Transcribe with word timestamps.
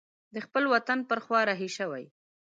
د 0.33 0.35
خپل 0.45 0.63
وطن 0.73 0.99
پر 1.09 1.19
خوا 1.25 1.41
رهي 1.49 1.69
شوی. 1.77 2.03